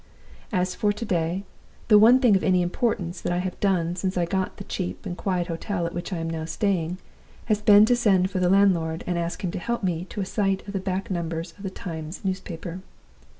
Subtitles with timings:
[0.51, 1.43] "As for to day,
[1.87, 4.67] the one thing of any importance that I have done since I got to the
[4.67, 6.97] cheap and quiet hotel at which I am now staying,
[7.45, 10.25] has been to send for the landlord, and ask him to help me to a
[10.25, 12.81] sight of the back numbers of The Times newspaper.